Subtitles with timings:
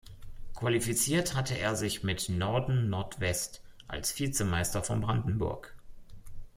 [0.55, 5.75] Qualifiziert hatte er sich mit Norden-Nordwest als Vizemeister von Brandenburg.